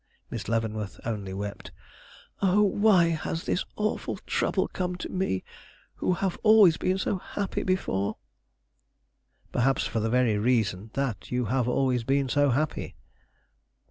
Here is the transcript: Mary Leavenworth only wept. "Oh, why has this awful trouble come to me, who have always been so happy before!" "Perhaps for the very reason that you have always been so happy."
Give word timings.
Mary 0.31 0.41
Leavenworth 0.47 0.99
only 1.05 1.31
wept. 1.31 1.71
"Oh, 2.41 2.63
why 2.63 3.09
has 3.09 3.43
this 3.43 3.65
awful 3.75 4.17
trouble 4.25 4.67
come 4.67 4.95
to 4.95 5.09
me, 5.09 5.43
who 5.97 6.13
have 6.13 6.39
always 6.41 6.75
been 6.77 6.97
so 6.97 7.19
happy 7.19 7.61
before!" 7.61 8.17
"Perhaps 9.51 9.85
for 9.85 9.99
the 9.99 10.09
very 10.09 10.39
reason 10.39 10.89
that 10.93 11.29
you 11.31 11.45
have 11.45 11.67
always 11.67 12.03
been 12.03 12.29
so 12.29 12.49
happy." 12.49 12.95